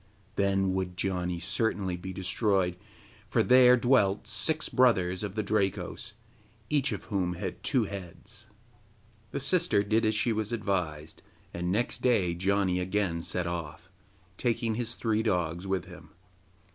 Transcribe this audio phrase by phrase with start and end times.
[0.35, 2.75] Then would Janni certainly be destroyed,
[3.27, 6.13] for there dwelt six brothers of the Drakos,
[6.71, 8.47] each of whom had two heads.
[9.29, 11.21] The sister did as she was advised,
[11.53, 13.91] and next day Janni again set off,
[14.37, 16.09] taking his three dogs with him.